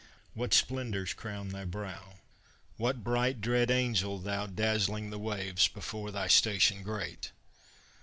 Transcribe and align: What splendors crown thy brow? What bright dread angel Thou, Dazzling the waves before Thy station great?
What 0.33 0.51
splendors 0.55 1.13
crown 1.13 1.49
thy 1.49 1.63
brow? 1.63 2.15
What 2.77 3.03
bright 3.03 3.39
dread 3.39 3.69
angel 3.69 4.17
Thou, 4.17 4.47
Dazzling 4.47 5.11
the 5.11 5.19
waves 5.19 5.67
before 5.67 6.09
Thy 6.09 6.27
station 6.27 6.81
great? 6.81 7.31